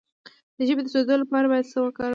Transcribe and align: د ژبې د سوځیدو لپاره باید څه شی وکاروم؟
د 0.57 0.59
ژبې 0.67 0.81
د 0.83 0.87
سوځیدو 0.93 1.15
لپاره 1.23 1.45
باید 1.51 1.65
څه 1.69 1.77
شی 1.79 1.81
وکاروم؟ 1.83 2.09